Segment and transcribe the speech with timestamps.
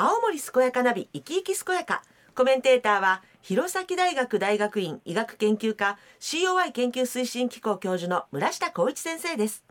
[0.00, 2.04] 青森健やかナビ生き生き健やか。
[2.36, 9.64] コメンテーターは弘前大学大学院医学研究科 COI 研究推進機構教授の村下光一先生です。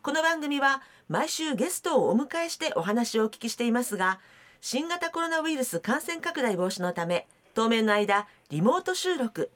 [0.00, 4.20] この番組は毎週ゲストをお迎えしてお話をお聞きしていますが
[4.60, 9.50] 新型コロナウイルス感染拡大防止のため当面の間リモート収録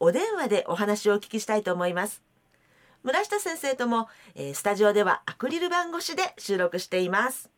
[0.00, 2.22] お電話でお話をお聞きしたいと思います。
[3.02, 7.50] 村下先生とも、えー、スタジオではアクリル板越しで収録しています。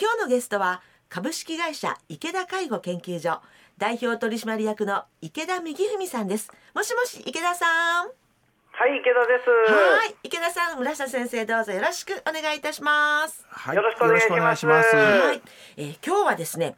[0.00, 3.40] 今日のゲストは株式会社池田介護研究所
[3.78, 6.50] 代表取締役の池田右文さんです。
[6.74, 8.06] もしもし池田さん。
[8.06, 9.72] はい池田です。
[9.72, 10.16] はい。
[10.24, 13.46] 池田さん村下先生どうぞよろしくお願いいたします。
[13.48, 14.20] はい、よろしくお願い
[14.56, 14.96] します。
[14.96, 15.42] はい、
[15.76, 16.74] えー、今日はですね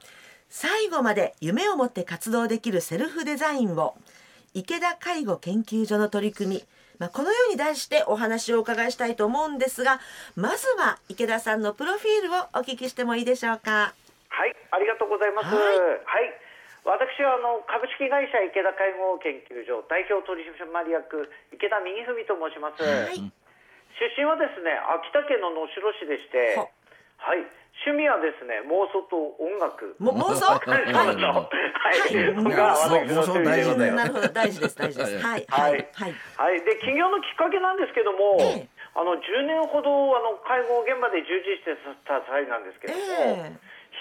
[0.51, 3.97] 最後まで夢を持って活動できるセルフデザインを
[4.53, 6.65] 池田介護研究所の取り組み
[6.99, 10.01] まあ、このように題してお話をお伺いしたいと思うんですが
[10.35, 13.93] まずは池田さんのプロフィールをお聞きしてもいいでしょうか？
[14.29, 16.33] はいありがとうございます、はい、はい、
[16.85, 27.45] 私はあの株式会社池田介護研究所代表取締役池田右文と申します、はい、出身はですね秋田県の能代市でしてはい
[27.85, 29.97] 趣味はですね妄想と音楽。
[29.99, 30.47] も妄想？
[30.65, 30.89] はい。
[30.89, 31.17] はい。
[32.33, 33.95] 妄想大事だよ。
[33.95, 35.19] なるほど大事です大事です。
[35.19, 36.61] はいはいはいはい。
[36.65, 38.39] で起業のきっかけなんですけども、
[38.95, 41.77] あの10年ほどあの介護現場で従事して
[42.09, 43.53] た際なんですけども、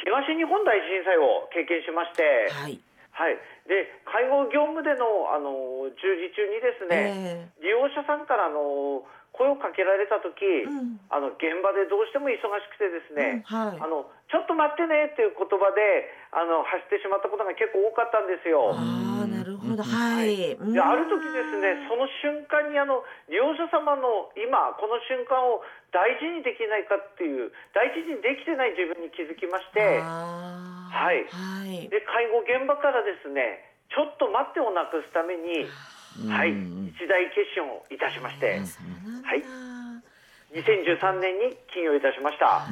[0.03, 2.79] 東日本大震災を経験しまして、はい。
[3.15, 18.73] はい、で介護業務でのあの従事中にですね、利用者さんからの声をかけられた時、うん、あの現場でどうしても忙しくてですね、うんはい、あのちょっと待ってねっていう言葉であの走ってしまったことが結構多かったんですよ。
[18.73, 20.55] あなるほど、はい。
[20.55, 35.67] である時ですねその瞬間にあの利用者様の今この瞬間を大事にできないかっていう大事にできてない自分に気づきまして、はい、はい、で介護現場からですねちょっと待ってをなくすために。
[36.23, 38.63] はい、一大決心をいたしまして、
[39.23, 39.43] はい、
[40.55, 42.63] 2013年に起業いたしました。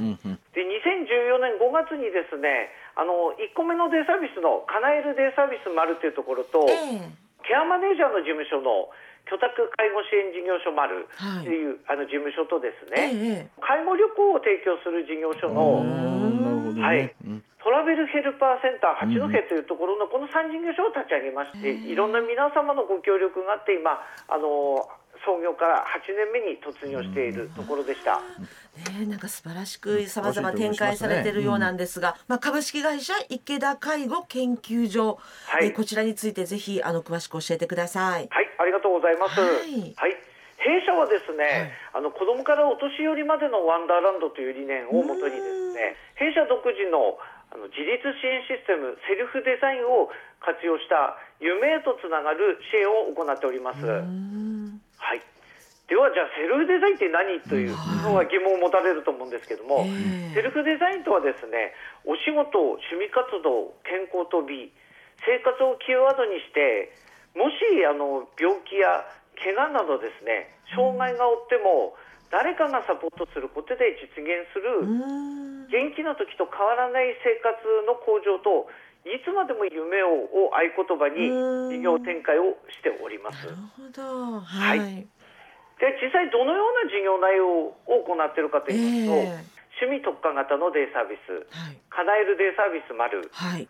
[0.56, 7.12] で、2014年5月にですね、あの1個目のデイサービスのカナエルデイサービス丸というところと、えー、
[7.44, 8.88] ケアマネージャーの事務所の
[9.28, 11.08] 居宅介護支援事業所丸
[11.44, 11.60] とい。
[11.68, 13.12] う、はい、あの事務所とですね、
[13.44, 15.84] えー、介護旅行を提供する事業所の、
[16.80, 23.98] はい、トラベルヘルパーセンター八戸というところのこの3事業所を立ち上げまして、いろんな皆様のご協力があって今
[24.30, 24.86] あの
[25.26, 28.22] 創業から8年目に突入しているところでした。
[29.00, 38.28] ね、なんか素晴らしくさまざま展開されているようなんですが、まあ、株式会社池田介護研究所、はい、えこちらについてぜひあの詳しく教えてください。
[38.30, 39.40] はい、ありがとうございます。
[39.40, 40.34] はい、はい。
[40.64, 41.44] 弊社はですね、
[41.92, 47.20] はい、あの子どもからお年寄りまでのワンダーランドという理念をもとにですね弊社独自の
[47.54, 50.10] あの自立支援システムセルフデザインを
[50.42, 53.86] 活用した夢へとつながる支援を行っております。
[53.86, 54.02] は
[55.14, 55.22] い。
[55.86, 59.86] ではじゃあセルフデザインって何というのは疑問を持たれると思うんですけども、
[60.34, 61.78] セルフデザインとはですね
[62.10, 64.74] お仕事趣味活動健康と美
[65.22, 66.90] 生活をキーワードにして
[67.38, 69.06] もしあの病気や
[69.38, 71.94] 怪我などですね障害が負っても
[72.34, 77.58] 誰かがサポートすることで実現する元気な時と変わらない生活
[77.90, 78.70] の向上と
[79.10, 81.34] いつまでも夢をを合言葉に
[81.74, 83.50] 事業展開をしております。
[83.50, 85.02] なるほど、はい、はい、
[85.82, 89.42] で実際どのような事業内容を行っているかといいます
[89.82, 93.68] と、えー、趣味特化型のデイサービス、はい、叶えるデイサービス丸、はい、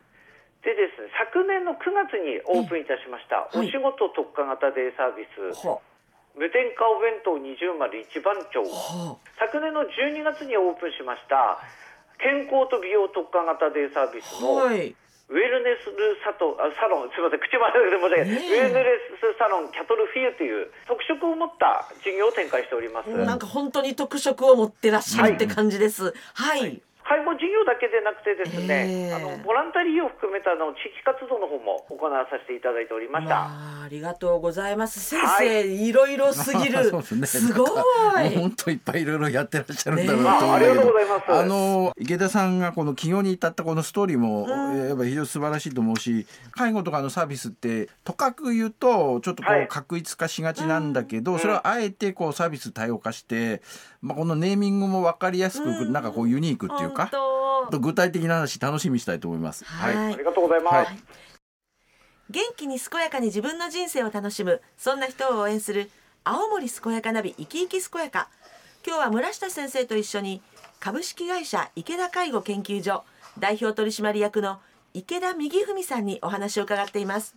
[0.62, 5.50] でですね昨年の9月にオープンいたしました、お仕事特化型デイサービス、
[6.38, 8.62] 無添加お弁当二重丸一番町、
[9.42, 11.58] 昨年の12月にオープンしました
[12.24, 14.96] 健康と美容特化型デイサービスの、はい。
[15.30, 15.88] ウェルネス
[16.24, 23.10] サトサロン、すみません、口悪いで申し訳ない、ウェルネスサロンキャトルフィーという特色を持った事業を展開しております。
[23.10, 26.14] なんか本当に特色を持ってらっしゃるって感じです。
[26.34, 33.48] はい、はい介護事業だけでなくてですね、えー、あのボランタリーを含めたの地域活動の方も行わさせていただいておりました。
[33.84, 35.00] ありがとうございます。
[35.00, 36.84] 先生、はい、いろいろすぎる。
[37.04, 38.36] すね、すごい。
[38.36, 41.32] 本当いっぱいいろいろやってらっしゃるんだろうと思う、ね、ありがとうございます。
[41.32, 53.62] あの池田さんがこの起業に至ったこのストーリーも、やっぱ非常に素晴らしいと思うし、介護とかのサービスってとかく言うとちょっとこう確一化しがちなんだけど、はい、それをあえてこうサービス多様化して、
[54.02, 57.10] まあこのネーミングもわかりやすく、うん、なんかこうユニークっていうか？
[57.72, 59.66] と具体的な話楽しみしたいと思います。
[59.66, 60.76] はい、はい、ありがとうございます。
[60.76, 61.00] はい、
[62.30, 65.90] 元気に健やかに自分の人生を楽しむそんな人を応援する
[66.24, 68.30] 青森健やかナビ生き生き健やか。
[68.86, 70.42] 今日は村下先生と一緒に
[70.80, 73.04] 株式会社池田介護研究所
[73.40, 74.60] 代表取締役の
[74.94, 77.36] 池田右文さんにお話を伺っています。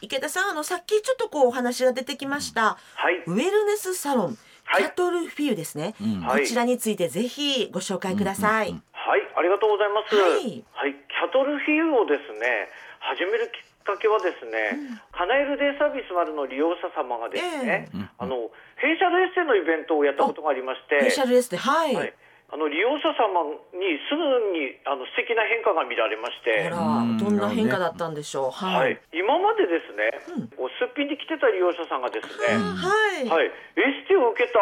[0.00, 4.38] 池田さんあのさっきちょっとこうお話が出てきました、はい、ウェルネスサロン
[4.76, 5.94] キャトルフィーユですね、
[6.28, 9.22] こちらについてぜひご紹介ください、はい。
[9.36, 12.70] ありがとうございます、はい、はい、キャトルフィーユをですね
[13.00, 18.48] 始めるきっかけはですね、うん、カナエルデイサービス丸の利用者様がですね、えー、あの
[18.78, 22.14] フェイシャルエステのイベントをやったことがありましてフェイシャルエステはい、はい
[22.52, 24.20] あの利用者様にすぐ
[24.52, 28.50] にあの素敵な変化が見られまして、どんな変化だったんでしょう？
[28.52, 28.92] はい。
[28.92, 32.92] はい、今までですね、うん、すっぴんで来てた利用者さんがですね、は
[33.24, 34.60] い、はい、エステを受けた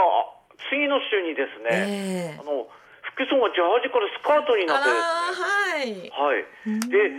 [0.71, 2.71] 次の週にですね、えー、あの
[3.03, 6.47] 服装がジャージからスカートになってですね、はい、はい、
[6.95, 7.11] で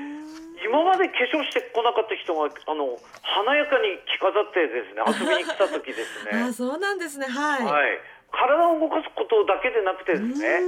[0.63, 6.47] 今まで化粧してこなかった人があの華やかに着飾ってですね遊びに来た時ですね。
[6.47, 7.27] あそうなんですね。
[7.27, 7.65] はい。
[7.65, 7.99] はい
[8.31, 10.59] 体を動かすことだけでなくてですね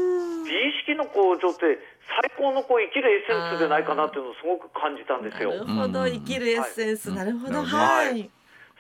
[0.46, 1.80] 美意識の向上って
[2.22, 5.52] 最高のこう生きるエッセンスでないかなっていうのをすごく感じたんですよ。
[5.52, 6.08] なるほど。
[6.08, 7.64] 生きるエッセンス、なるほど。
[7.64, 8.30] はい、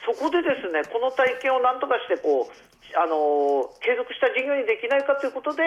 [0.05, 5.63] そこでですねこの体験を何とかしてこうあの継続した事業にできないかということで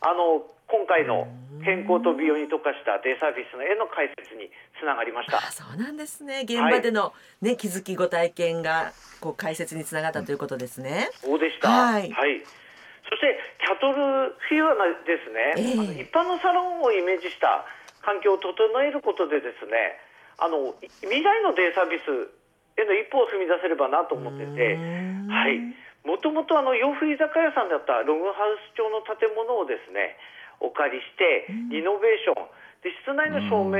[0.00, 1.26] あの今回の
[1.64, 5.38] 健康と美容に特化したデイサービスの絵の解説につながりました。
[5.38, 6.46] あそうなんですね。
[6.46, 7.12] 現場での
[7.42, 11.10] ね、はい、気づきご体験がこう解説につながったということですね。
[11.18, 11.68] そうでした。
[11.68, 12.10] はい。
[12.12, 12.38] はい、
[13.02, 17.66] そしてキャトルフィーはですね、えー、一般のサロンをイメージした
[18.02, 19.98] 環境を整えることでですね、
[20.38, 20.72] あの
[21.02, 22.30] 未来のデイサービス
[22.80, 24.76] への一歩を踏み出せればなと思ってて、
[25.28, 25.60] はい。
[26.04, 30.16] もともとあの洋風居酒屋さんだったログハウス調の建物をですね
[30.56, 32.48] お借りしてリノベーション。
[32.80, 33.76] で室内の照明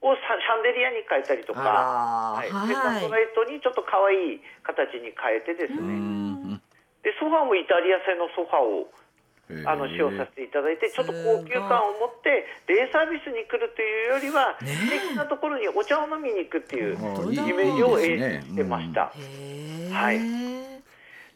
[0.00, 6.56] をシャンデリアに変えたりとか、はい、でサンライトにちょっと可愛い形に変えてですね。
[7.04, 8.88] でソファーもイタリア製のソファーを
[9.66, 19.12] あの使用させていただいてちょっと高級感を持ってデイサービスに来るというよりは素敵なところにお茶を飲みに行くっていうイメージを演じてました。
[19.92, 20.18] はい。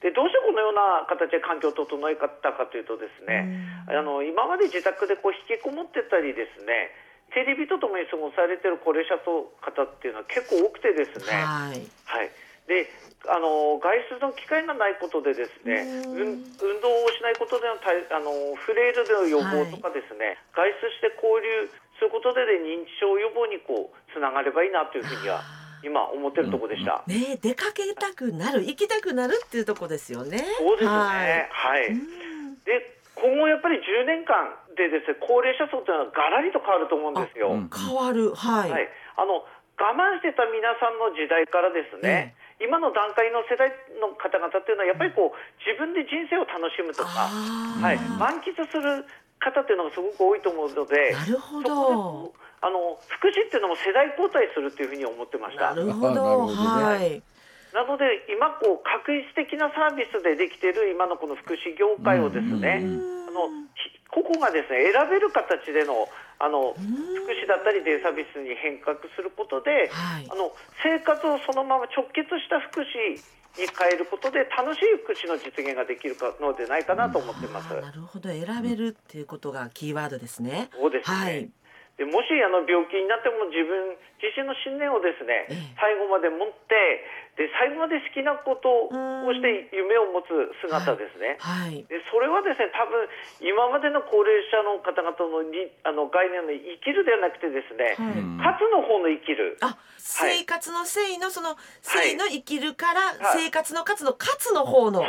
[0.04, 3.48] でどうしてこのような形で環境を整えたかというとですね、
[3.88, 6.92] あの今まで自宅でこう引きこもってたりですね
[7.32, 12.43] テレビとともに過ごされてる高齢者と方っていうのは結構多くてですね、はい、はい、で
[13.28, 16.44] あの外出の機会がないことでですね、運
[16.80, 25.40] 動をしないことでのあのフレイルでの予防とかですね、はい、外出して交流することで、ね、認知症予防にこうつながればいいなというふうには
[25.80, 27.04] 今思ってるとこでした。
[27.06, 30.44] ね出かけたくなる行きたくなるっていうとこですよね。
[30.58, 31.48] そうですね。
[31.48, 31.92] はい。
[32.64, 37.48] で今後やっぱり10年間でですね高齢者層というのはがらりと変わると思うんですよ。
[37.72, 38.70] 変わるはい。
[38.70, 39.44] はい、あの
[39.74, 42.34] 我慢してた皆さんの時代からですね。
[42.60, 49.04] 今の段階の世代の方々っていうのはやっぱりこう自分で人生を楽しむとか、はい、満喫する
[49.40, 52.32] 方っていうのがすごく多いと思うので、なるほど。
[52.64, 55.74] あの福祉っていうのも世代交代するっていうふうに思ってました。
[55.74, 56.48] なるほど。
[56.48, 57.20] はい。
[57.74, 63.50] なので今こう画一的なサービスでできている今のこの福祉業界をですね、あの
[64.08, 66.08] 個々がですね選べる形での
[66.44, 70.52] あの福祉だったりデイサービスに変革することで、はい、あの
[70.84, 73.16] 生活をそのまま直結した福祉
[73.56, 77.72] に変えることで楽しい福祉の実現ができるのでないかなと思ってます。
[77.80, 80.68] なるほど選べるっていうことがキーワードですね。
[80.76, 81.16] そうですね。
[81.16, 81.50] はい
[81.96, 85.46] でもしあの病気になっても自分自身の信念をですね、
[85.78, 87.06] 最後まで持って
[87.38, 90.30] で最後まで好きなことをして夢を持つ
[90.62, 93.10] 姿ですね、はい、でそれはですね多分
[93.42, 99.58] 今までの高齢者の方々のにあの概念の生きるではなくてですね、はい、活の方の生きる。
[99.62, 103.00] あ生活の生のその生の生きるから、
[103.32, 105.02] 生活の活の活の方の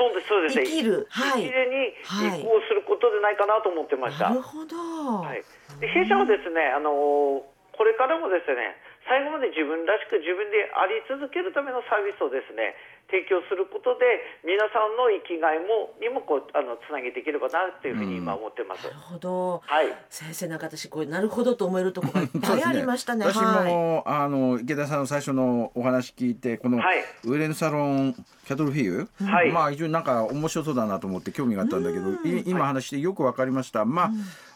[0.50, 4.30] 生きる、はい、生きるに移行することでないかなと思ってました。
[4.30, 4.78] なるほど、
[5.20, 5.40] はい。
[5.40, 5.46] で
[5.82, 7.44] 弊社はですね、あの
[7.76, 8.76] これからもですね
[9.06, 12.74] 最後まで自分らしく自分であり続けるためのサービスをですね
[13.08, 14.06] 提供することで
[14.42, 18.88] 皆さんの生きがいもにもこうあのつなげていければなというふうに今思ってます。
[18.88, 19.62] うん、なるほど。
[19.66, 19.94] はい。
[20.10, 23.26] 先生なんか私これなるほどと思えるところがいっぱいありましたね。
[23.26, 28.14] ね私も、はい、あの池田さんの最初のお話聞いてこの、はい、ウレンサロン
[28.48, 32.12] キャトルフィーユ、はい、まあ非常になんか面白そうだなと思って興味があったんだけど、
[32.46, 33.86] 今話してよくわかりました。
[33.86, 34.10] ま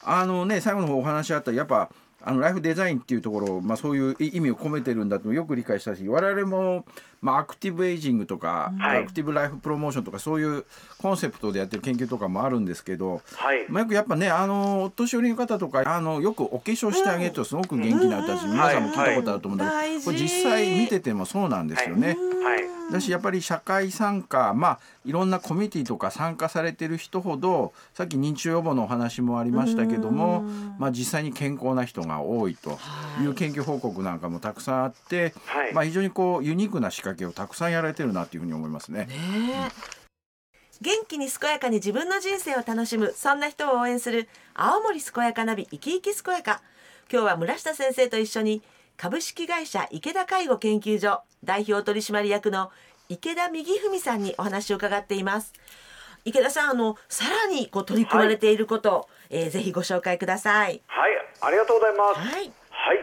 [0.04, 1.90] あ、あのね最後の方お話あったやっぱ。
[2.22, 6.86] あのライフデザインっていうところ、まあ、そういう意味を込めてるんだとよく理解したし我々も、
[7.22, 10.66] まあ、アクティブエイジングとか、はい、アクティブライフプロモーションとかそういう
[11.00, 22.18] コンセプトでやってる研究とかもあるんですけど、はい、まあ、よくやっぱねあのお年寄りの方とかあのよくお化粧してあげるとすごく元気になったし、うん、皆さんも聞いたことあると思うんだけど、これ実際見ててもそうなんですよね。
[22.44, 22.80] はい。
[22.92, 30.42] だしやっぱり社会参加まあいろんなコミュニティとか参加されてる人ほどさっき認知症予防のお話もありましたけども、
[30.78, 32.78] まあ、実際に健康な人が多いと
[33.22, 39.06] いう研究報告なんかもたくさんあって、はい、まあ、非常にこうユニークな仕掛けをたくさんやられてるなというふうに思いますね。
[39.06, 39.72] ね
[40.82, 46.62] 元気に健やかに自分の人生を楽しむそんな人を応援する青森健やかナビ生き生き健やか。
[47.12, 48.62] 今日は村下先生と一緒に
[48.96, 52.72] 株式会社池田介護研究所代表取締役の
[53.10, 55.54] 池田右文さんにお話を伺っています。
[56.26, 60.82] 池田さんあのさらにこう取り組まれていること、はい、えー、ぜひご紹介ください。
[60.88, 62.20] はいありがとうございます。
[62.20, 63.00] はい、はい、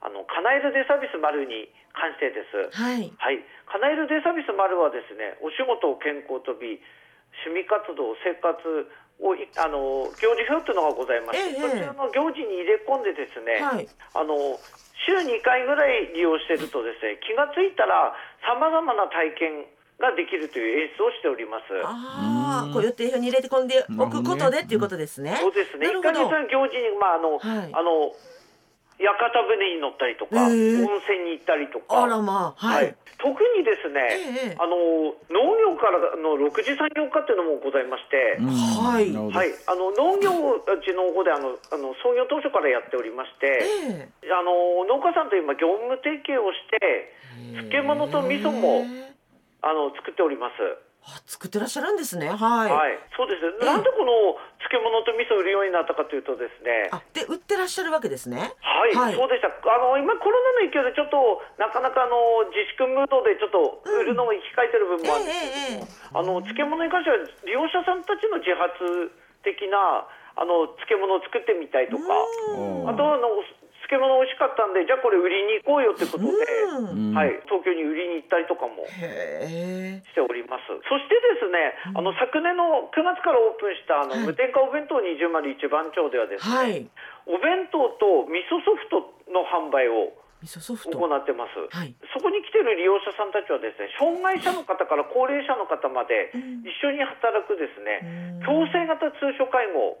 [0.00, 2.74] あのカナエルデサービス丸に関してです。
[2.74, 6.82] はい、はい、カナエルデサービス丸はですねお仕事健康とび
[7.46, 8.58] 趣味活動生活
[9.22, 14.58] をあの行事表というのがございまして、ええ、そちらの行事に入れ込んでですね、はい、あの
[15.06, 19.70] 週2回ぐらい利用しているとですね気が付いたらさまざまな体験
[20.02, 21.70] ができるという演出をしております。
[21.86, 25.38] ああ、こう予定表に入れて込んでおくことでっていうことですね。
[25.38, 25.86] そうですね。
[25.86, 28.10] 一ヶ月の行事にまああの、はい、あの
[28.98, 32.04] 屋形船に乗ったりとか、温泉に行ったりとか。
[32.04, 32.84] あらまあ、はい。
[32.86, 43.66] はい、特にですね、えー、あの農業からの6次産業化っていうのもございまして、はい、はい、あの農業うちの方であのあの創業当初からやっておりまして、
[44.22, 47.10] えー、あの農家さんと今業務提携をして、
[47.66, 48.86] 漬物と味噌も
[49.62, 50.54] あの作っております。
[51.04, 52.32] あ作ってらっしゃるんですね。
[52.32, 52.72] はい。
[52.72, 53.44] はい、そうです。
[53.60, 56.88] なんでこの漬物と味噌売るようになったかというとですね。
[56.92, 58.56] あ、で売ってらっしゃるわけですね。
[58.64, 59.52] はい、はい、そうでした。
[59.52, 69.12] あの今コロナの影響でちょっとなかなかあの自粛ムードでちょっと売るのを控えてる部分もあるんですけど、うんえー、あの漬物に関しては利用者さんたちの自発
[69.44, 70.08] 的な
[70.40, 72.02] あの漬物を作ってみたいとか、
[72.88, 73.28] あとあの
[73.88, 76.32] 漬物美味しかったんでじゃあこれ売りに行こうよってことで、
[77.12, 78.96] はい、東京に売りに行ったりとかもし
[80.12, 80.68] ております。
[80.88, 86.86] そしてですねあの昨年の9月からオープンしたあの、無添加お弁当201番町ではですね、はい、
[87.28, 90.12] お弁当と味噌ソフトの販売を
[90.46, 96.30] 行ってます、はい、そこに来てる利用者さんたちはですね障害者の方から高齢者の方まで
[96.64, 99.98] 一緒に働くですね、共生型通所介護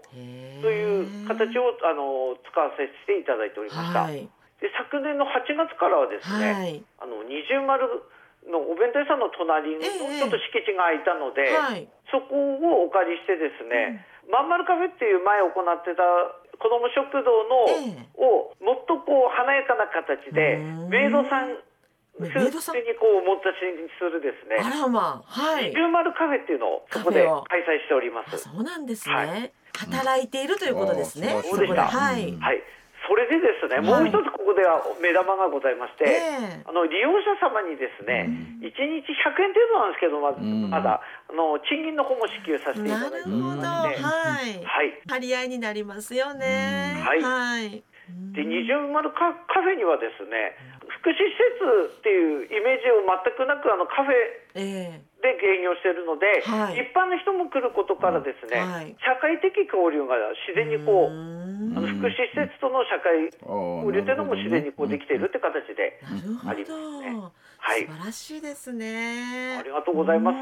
[0.60, 4.24] という形をあの使わせていただいておりました、はい、
[4.60, 7.84] で昨年の8月からはですね、はい、あの二重丸
[8.48, 16.04] のお弁当屋さんの隣にちょっと敷地が空いたので、えー、そこをお借りしてですね、うん、まんまるカフェっていう前行ってた
[16.64, 20.56] 子ども食堂の、えー、をもっとこう華やかな形で
[20.88, 21.60] メイドさん
[22.16, 24.56] スーツにこうおもたしにするですね。
[24.64, 25.74] あらまあ、はい。
[25.74, 28.38] 丸カフェっていうのをそこで開催しております。
[28.38, 29.14] そうなんですね。
[29.14, 31.42] はい、働いているということですね。
[31.44, 31.88] そうでした。
[31.88, 32.32] はい。
[32.38, 32.62] はい。
[33.06, 36.04] それでですね、もう一つここでは目玉がございまして、
[36.64, 38.28] あの利用者様にですね、
[38.60, 47.02] 一、日100円程度なんですけど、ままだあの賃金の方も支給させていただいておりまして、はい、はい、張り合いになりますよね。
[47.04, 47.22] はい。
[47.22, 47.84] はい。
[48.32, 50.56] で二重丸カカフェにはですね、
[51.04, 51.36] 福祉施
[51.92, 60.16] 設っていうイメージを全くなくあのカフェで営業しているので、はい、一般の人も来ることからですね、はい、社会的交流が
[60.48, 66.00] 自然にこうあの福祉施設との社会交流というのも自然にこうできているって形で
[66.48, 67.20] ありますね。
[67.60, 69.60] はい、素晴らしいですね。
[69.60, 70.40] ありがとうございます。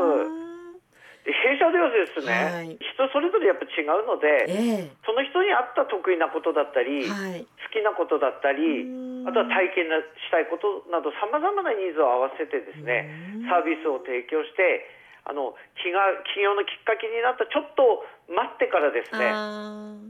[1.22, 8.82] 弊社ではですね、はい、人それぞれやっぱ違うので、えー、その人に合った得意なことだったり、はい、好きなことだったり
[9.22, 9.86] あとは体験
[10.18, 14.82] したいことなどさまざまなニーズを合わせてですねサービスを提供して
[15.22, 16.02] あの気が
[16.34, 19.30] 起業のきっかけになったちょっと待ってからですね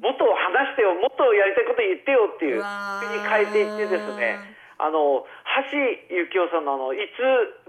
[0.00, 4.40] もっと話してよもっとやりたいこと言ってよっていうふうに変えていってですね
[4.80, 5.28] あの
[5.68, 5.76] 橋
[6.08, 7.20] 幸夫さんのあのいつ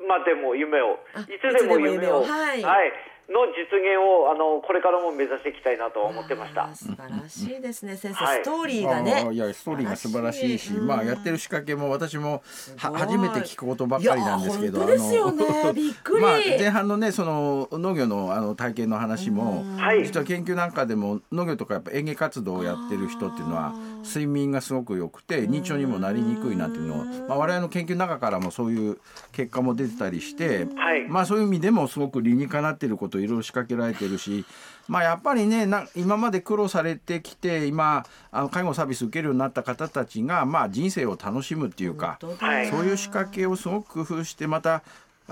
[0.08, 2.24] までも夢をいつでも夢を。
[2.24, 6.70] はい、はいの実現をあのこれからも目指していきたいなと思ってました。
[6.74, 9.28] 素晴らしいですね、先生、はい、ストーリーがね。
[9.34, 12.44] いやストーリーが素晴らしいし、まあやってる仕掛けも私も
[12.78, 15.74] は初めて聞くことばっかりなんですけど、ですよね。
[15.74, 16.22] びっくり。
[16.22, 19.64] まあ前半のねその農業のあの体験の話も、
[20.04, 29.00] 実は研究なんかでも農業とかやっぱ園芸活動をやってる人っていうのは睡眠がすごく良くて認知症にもなりにくいなっていうのを、まあ我々の研究の中からもそういう
[29.32, 34.46] 結果も出てたりして、はい、まあそういう意味でもすごく理にかなっていることをいろいろ仕掛けられてるし、
[34.88, 44.84] まあ、やっぱりねな今まで苦労されてきて今あの介護サービス受けるようになった方たちが、まあ、人生を楽しむっていうか、そういう仕掛けをすごく工夫してまた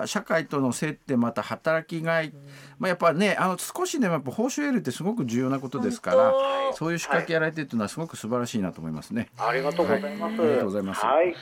[0.05, 2.33] 社会との接点また働きがい、
[2.79, 6.33] まあ、やっぱねあの少しでもやっぱ報酬得るってすごく重要なことですから
[6.74, 9.29] そういう仕掛けやられてるというのはすごく素晴らしいなと思いますね。
[9.38, 10.39] ありがとうございます。
[10.39, 11.05] はい、ありがとうございます。
[11.05, 11.36] はい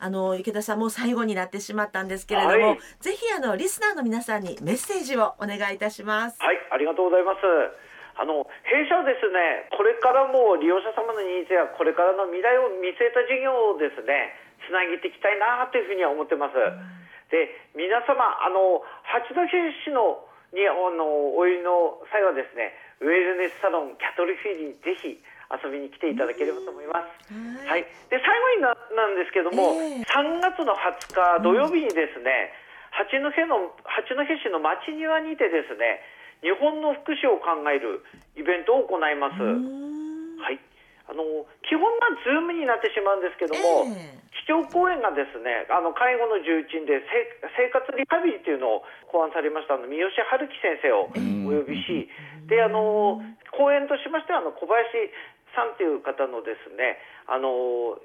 [0.00, 6.38] あの池田さんも最後になってしまったんですけれども、はい、ぜひあのリスナーの皆さんにメッセージをお願いいたします。
[6.38, 7.42] はい、ありがとうございます。
[8.18, 14.34] あの弊社はですね、これからも利用者様のニーズやこれからの未来を見据えた事業をですね、
[14.66, 16.58] つなげていきたいなというふうには思ってます。
[17.30, 19.46] で、皆様あの八戸
[19.84, 27.32] 市のにあのお湯の際はですね、ウェルネスサロンキャトリフィーにぜひ遊びに来ていただければと思います。
[27.68, 32.52] はい、で最後にななんですけども、えー、3月の20日土曜日にですね、
[32.92, 36.00] 八戸の八戸市の町庭にてですね、
[36.40, 38.04] 日本の福祉を考える
[38.36, 39.40] イベントを行います。
[39.40, 40.60] はい。
[41.08, 41.24] あの
[41.64, 47.00] 基本はズームになってしまうんですけども、えー、基調講演がですねあの介護の重鎮で
[47.56, 52.12] 生活リハビリというのを考案されましたあの三好春樹先生をお呼びし、
[52.44, 53.24] であの
[53.56, 54.84] 講演としましてはあの小林
[55.56, 57.96] さんという方のですねあの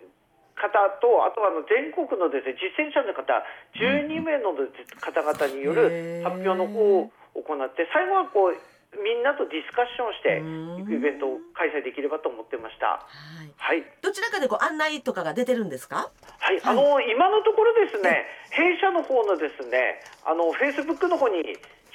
[0.55, 0.71] 方
[1.03, 3.43] とあとはあの全国のですね実践者の方
[3.75, 4.55] 12名の
[5.03, 10.37] 方々による発表の方を行って最後はこうみんなとディスカッションして
[10.81, 13.01] いくイベントを開催できればと思ってました。
[13.01, 13.53] はい。
[13.57, 16.11] はい、どちらかでこう案内とかが出てるんですか？
[16.39, 21.41] はい、あの今のところですね、弊社の方のですね、あのフェイスブックの方に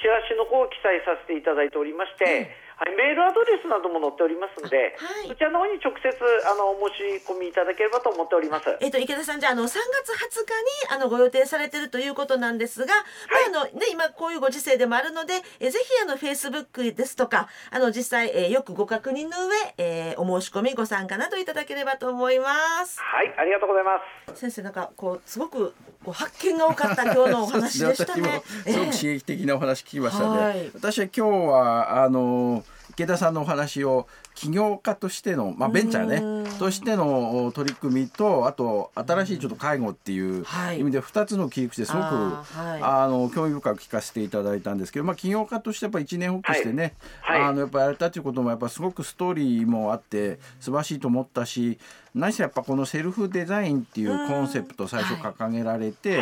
[0.01, 2.68] チラシの方を記載させていただいておりまして。
[2.79, 6.15] はい、メールアドレスなども載っておりますので、はい、そちらの方に直接
[6.47, 8.71] あの申し込みいただければと思っております。
[8.79, 10.47] えっ、ー、と池田さんじゃあの3月20
[10.87, 13.01] 日にあのご予定されているということなんですが、は
[13.49, 23.01] い、まああのね今こういうご時世でもあるので、えぜひあのフェイスブックですとかあの実際、えー、よくご確認の上、えー、お申し込みご参加などいただければと思います。
[23.01, 23.91] はいありがとうございま
[24.35, 24.41] す。
[24.41, 28.43] 先生なんかこうすごくこう発見が多かった今日のお話でしたね。
[28.67, 30.39] すごく刺激的なお話聞きましたね。
[30.39, 32.63] はい、私は今日はあの
[32.99, 40.45] 池田さんのお話を起業家としての、まあ、ベンチャーねとしての取り組みとあと新しいちょっと介護っていう
[40.79, 47.41] 意味で2つの切り口ですごくあ、はい、あの興味深く聞かせていただいたんですけど、まあ、起業家としてやっぱ一年発起してね、はい。
[47.41, 51.81] はい、あのやっぱやれたということもやっぱすごくストーリーもあって素晴らしいと思ったし
[52.15, 56.21] 何せやっぱこのセルフデザインっていうコンセプト最初掲げられて、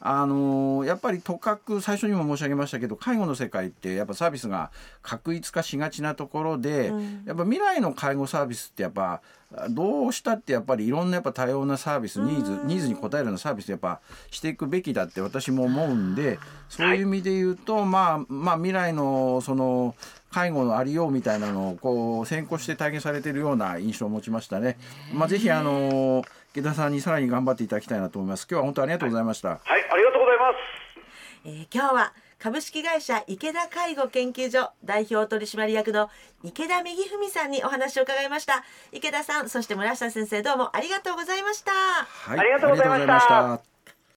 [0.00, 4.70] あのやっぱりとかく最初にも申し上げましたけど介護の世界ってやっぱサービスが
[5.02, 6.92] 確一化しがちなところで、
[7.24, 9.20] やっぱ未来の介護サービスってやっぱ
[9.70, 19.96] どうしたってやっぱりいろんなやっぱ多様なサービスニーズニーズに応えるようなサービスやっぱしていくべきだって私も思うんでそういう意味で言うと、まあまあ未来のその
[20.30, 24.78] 介護のありようみたいなのをこう先行して体現されているような印象を持ちましたね。
[25.12, 28.46] まあ、ぜひあの池田さんにさらに頑張っていただきたいなと思います。
[28.48, 29.48] 今日は本当ありがとうございました。
[29.48, 30.80] はい、はい、ありがとうございます。
[31.44, 36.08] えー、今日は株式会社池田介護研究所代表取締役の
[36.42, 38.64] 池田右文さんにお話を伺いました。
[38.92, 43.69] 池田さんそして村下先生どうもありがとうございました、はい、ありがとうございました